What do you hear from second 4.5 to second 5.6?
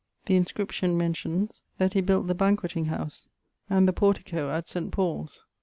St. Paule's.